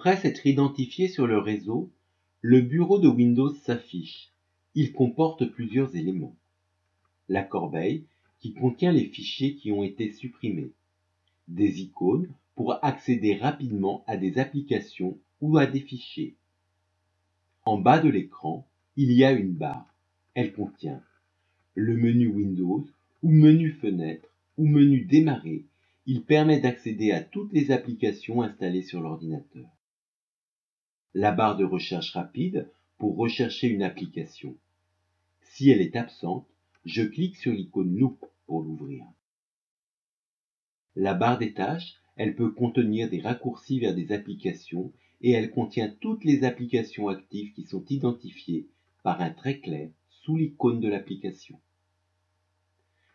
Après 0.00 0.16
s'être 0.16 0.46
identifié 0.46 1.08
sur 1.08 1.26
le 1.26 1.36
réseau, 1.36 1.90
le 2.40 2.62
bureau 2.62 2.98
de 2.98 3.06
Windows 3.06 3.52
s'affiche. 3.52 4.32
Il 4.74 4.94
comporte 4.94 5.44
plusieurs 5.44 5.94
éléments. 5.94 6.34
La 7.28 7.42
corbeille, 7.42 8.06
qui 8.38 8.54
contient 8.54 8.92
les 8.92 9.04
fichiers 9.04 9.56
qui 9.56 9.72
ont 9.72 9.82
été 9.82 10.10
supprimés. 10.10 10.70
Des 11.48 11.82
icônes 11.82 12.32
pour 12.54 12.82
accéder 12.82 13.36
rapidement 13.36 14.02
à 14.06 14.16
des 14.16 14.38
applications 14.38 15.18
ou 15.42 15.58
à 15.58 15.66
des 15.66 15.80
fichiers. 15.80 16.34
En 17.66 17.76
bas 17.76 17.98
de 17.98 18.08
l'écran, 18.08 18.66
il 18.96 19.12
y 19.12 19.22
a 19.22 19.32
une 19.32 19.52
barre. 19.52 19.94
Elle 20.32 20.54
contient 20.54 21.02
le 21.74 21.94
menu 21.98 22.26
Windows 22.28 22.86
ou 23.22 23.30
menu 23.30 23.72
Fenêtre 23.72 24.30
ou 24.56 24.66
menu 24.66 25.04
Démarrer. 25.04 25.66
Il 26.06 26.22
permet 26.22 26.58
d'accéder 26.58 27.12
à 27.12 27.20
toutes 27.20 27.52
les 27.52 27.70
applications 27.70 28.40
installées 28.40 28.80
sur 28.80 29.02
l'ordinateur. 29.02 29.68
La 31.14 31.32
barre 31.32 31.56
de 31.56 31.64
recherche 31.64 32.12
rapide 32.12 32.70
pour 32.96 33.16
rechercher 33.16 33.66
une 33.66 33.82
application. 33.82 34.56
Si 35.42 35.68
elle 35.68 35.80
est 35.80 35.96
absente, 35.96 36.46
je 36.84 37.02
clique 37.02 37.36
sur 37.36 37.52
l'icône 37.52 37.96
Loop 37.96 38.24
pour 38.46 38.62
l'ouvrir. 38.62 39.04
La 40.94 41.14
barre 41.14 41.38
des 41.38 41.52
tâches, 41.52 41.96
elle 42.14 42.36
peut 42.36 42.52
contenir 42.52 43.10
des 43.10 43.20
raccourcis 43.20 43.80
vers 43.80 43.94
des 43.94 44.12
applications 44.12 44.92
et 45.20 45.32
elle 45.32 45.50
contient 45.50 45.92
toutes 46.00 46.24
les 46.24 46.44
applications 46.44 47.08
actives 47.08 47.52
qui 47.54 47.64
sont 47.64 47.84
identifiées 47.86 48.68
par 49.02 49.20
un 49.20 49.30
trait 49.30 49.58
clair 49.58 49.90
sous 50.10 50.36
l'icône 50.36 50.80
de 50.80 50.88
l'application. 50.88 51.58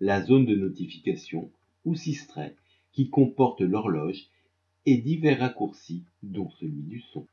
La 0.00 0.22
zone 0.22 0.44
de 0.44 0.56
notification 0.56 1.50
ou 1.84 1.94
Sistray 1.94 2.54
qui 2.92 3.10
comporte 3.10 3.60
l'horloge 3.60 4.26
et 4.86 4.96
divers 4.96 5.38
raccourcis 5.38 6.02
dont 6.22 6.50
celui 6.50 6.82
du 6.82 7.00
son. 7.12 7.26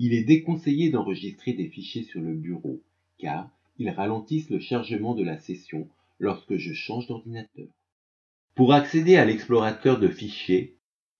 Il 0.00 0.14
est 0.14 0.22
déconseillé 0.22 0.90
d'enregistrer 0.90 1.54
des 1.54 1.66
fichiers 1.66 2.04
sur 2.04 2.20
le 2.20 2.32
bureau 2.32 2.80
car 3.18 3.50
ils 3.78 3.90
ralentissent 3.90 4.48
le 4.48 4.60
chargement 4.60 5.16
de 5.16 5.24
la 5.24 5.38
session 5.38 5.88
lorsque 6.20 6.56
je 6.56 6.72
change 6.72 7.08
d'ordinateur. 7.08 7.66
Pour 8.54 8.72
accéder 8.72 9.16
à 9.16 9.24
l'explorateur 9.24 9.98
de 9.98 10.06
fichiers, 10.06 10.76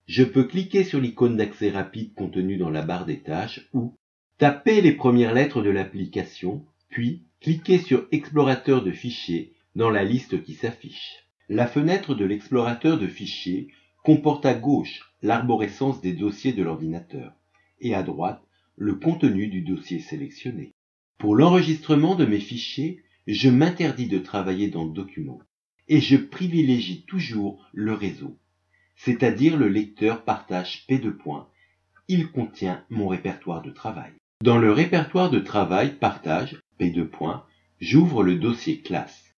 je 0.07 0.23
peux 0.23 0.45
cliquer 0.45 0.85
sur 0.85 1.01
l'icône 1.01 1.37
d'accès 1.37 1.71
rapide 1.71 2.15
contenue 2.15 2.57
dans 2.57 2.71
la 2.71 2.83
barre 2.83 3.05
des 3.05 3.19
tâches 3.19 3.69
ou 3.73 3.95
taper 4.39 4.81
les 4.81 4.93
premières 4.93 5.35
lettres 5.35 5.61
de 5.61 5.71
l'application, 5.71 6.65
puis 6.89 7.25
cliquer 7.41 7.79
sur 7.79 8.07
Explorateur 8.13 8.85
de 8.85 8.93
fichiers 8.93 9.55
dans 9.75 9.91
la 9.91 10.05
liste 10.05 10.45
qui 10.45 10.55
s'affiche. 10.55 11.27
La 11.49 11.67
fenêtre 11.67 12.15
de 12.15 12.25
l'explorateur 12.25 12.97
de 12.97 13.09
fichiers 13.09 13.69
comporte 14.05 14.47
à 14.47 14.55
gauche 14.55 15.13
l'arborescence 15.23 16.01
des 16.01 16.13
dossiers 16.13 16.53
de 16.53 16.63
l'ordinateur 16.63 17.33
et 17.81 17.95
à 17.95 18.05
droite 18.05 18.48
le 18.79 18.95
contenu 18.95 19.49
du 19.49 19.61
dossier 19.63 20.01
sélectionné. 20.01 20.73
Pour 21.19 21.37
l'enregistrement 21.37 22.15
de 22.15 22.25
mes 22.25 22.41
fichiers, 22.41 23.03
je 23.27 23.51
m'interdis 23.51 24.07
de 24.07 24.19
travailler 24.19 24.69
dans 24.69 24.87
Documents 24.87 25.43
et 25.89 26.01
je 26.01 26.17
privilégie 26.17 27.05
toujours 27.07 27.69
le 27.73 27.93
réseau 27.93 28.39
c'est-à-dire 28.99 29.57
le 29.57 29.69
lecteur 29.69 30.25
partage 30.25 30.85
P2. 30.89 31.15
Il 32.09 32.31
contient 32.31 32.85
mon 32.91 33.09
répertoire 33.09 33.63
de 33.63 33.71
travail. 33.71 34.13
Dans 34.43 34.59
le 34.59 34.73
répertoire 34.73 35.31
de 35.31 35.39
travail 35.39 35.95
partage 35.95 36.61
P2. 36.81 37.09
J'ouvre 37.81 38.23
le 38.23 38.35
dossier 38.37 38.81
classe. 38.81 39.35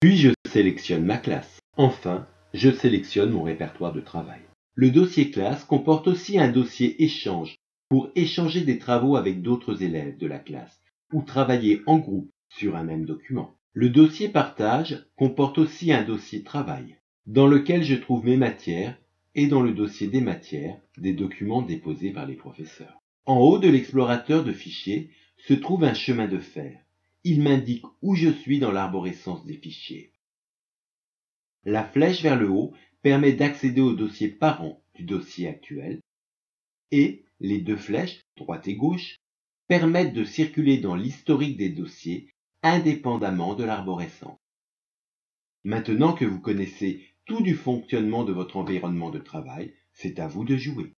Puis 0.00 0.16
je 0.16 0.30
sélectionne 0.48 1.04
ma 1.04 1.18
classe. 1.18 1.60
Enfin, 1.76 2.26
je 2.52 2.70
sélectionne 2.70 3.30
mon 3.30 3.44
répertoire 3.44 3.92
de 3.92 4.00
travail. 4.00 4.40
Le 4.74 4.90
dossier 4.90 5.30
classe 5.30 5.64
comporte 5.64 6.08
aussi 6.08 6.38
un 6.38 6.50
dossier 6.50 7.02
échange 7.02 7.56
pour 7.88 8.10
échanger 8.14 8.62
des 8.62 8.78
travaux 8.78 9.16
avec 9.16 9.42
d'autres 9.42 9.82
élèves 9.82 10.16
de 10.18 10.26
la 10.26 10.38
classe 10.38 10.80
ou 11.12 11.22
travailler 11.22 11.82
en 11.86 11.98
groupe 11.98 12.30
sur 12.48 12.76
un 12.76 12.84
même 12.84 13.04
document. 13.04 13.56
Le 13.72 13.90
dossier 13.90 14.28
partage 14.28 15.06
comporte 15.16 15.58
aussi 15.58 15.92
un 15.92 16.02
dossier 16.02 16.42
travail 16.42 16.96
dans 17.26 17.46
lequel 17.46 17.82
je 17.82 17.94
trouve 17.94 18.24
mes 18.24 18.36
matières 18.36 18.96
et 19.34 19.48
dans 19.48 19.60
le 19.60 19.72
dossier 19.72 20.08
des 20.08 20.20
matières 20.20 20.78
des 20.96 21.12
documents 21.12 21.62
déposés 21.62 22.10
par 22.10 22.26
les 22.26 22.36
professeurs. 22.36 23.02
En 23.26 23.38
haut 23.38 23.58
de 23.58 23.68
l'explorateur 23.68 24.44
de 24.44 24.52
fichiers 24.52 25.10
se 25.36 25.54
trouve 25.54 25.84
un 25.84 25.94
chemin 25.94 26.26
de 26.26 26.38
fer. 26.38 26.80
Il 27.24 27.42
m'indique 27.42 27.84
où 28.02 28.14
je 28.14 28.30
suis 28.30 28.60
dans 28.60 28.70
l'arborescence 28.70 29.44
des 29.44 29.56
fichiers. 29.56 30.12
La 31.64 31.84
flèche 31.84 32.22
vers 32.22 32.38
le 32.38 32.48
haut 32.48 32.72
permet 33.02 33.32
d'accéder 33.32 33.80
au 33.80 33.92
dossier 33.92 34.28
parent 34.28 34.80
du 34.94 35.02
dossier 35.02 35.48
actuel 35.48 36.00
et 36.92 37.25
les 37.40 37.60
deux 37.60 37.76
flèches, 37.76 38.20
droite 38.36 38.68
et 38.68 38.76
gauche, 38.76 39.16
permettent 39.68 40.14
de 40.14 40.24
circuler 40.24 40.78
dans 40.78 40.94
l'historique 40.94 41.56
des 41.56 41.70
dossiers 41.70 42.30
indépendamment 42.62 43.54
de 43.54 43.64
l'arborescence. 43.64 44.38
Maintenant 45.64 46.12
que 46.12 46.24
vous 46.24 46.40
connaissez 46.40 47.04
tout 47.24 47.42
du 47.42 47.54
fonctionnement 47.54 48.24
de 48.24 48.32
votre 48.32 48.56
environnement 48.56 49.10
de 49.10 49.18
travail, 49.18 49.74
c'est 49.92 50.20
à 50.20 50.28
vous 50.28 50.44
de 50.44 50.56
jouer. 50.56 50.95